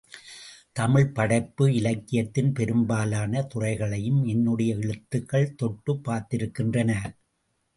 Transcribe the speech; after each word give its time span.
தமிழ்ப் 0.75 1.11
படைப்பு 1.15 1.73
இலக்கியத்தின் 1.73 2.49
பெரும்பாலான 2.51 3.43
துறைகளையும் 3.43 4.25
என்னுடைய 4.25 4.73
எழுத்துகள் 4.77 5.55
தொட்டுப் 5.55 6.03
பாத்திருக்கின்றன! 6.03 6.91